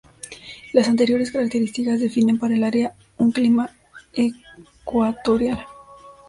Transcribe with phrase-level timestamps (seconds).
[0.73, 3.69] Las anteriores características definen para el área un clima
[4.13, 5.63] ecuatorial.